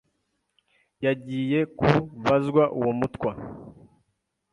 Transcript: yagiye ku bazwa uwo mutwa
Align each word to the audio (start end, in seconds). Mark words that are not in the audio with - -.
yagiye 1.05 1.59
ku 1.77 1.89
bazwa 2.23 2.63
uwo 2.77 2.91
mutwa 2.99 3.31